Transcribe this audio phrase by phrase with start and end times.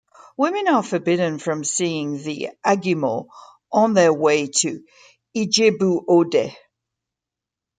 [0.35, 3.27] Women are forbidden from seeing the Agemo
[3.71, 4.83] on their way to
[5.37, 6.55] Ijebu-Ode.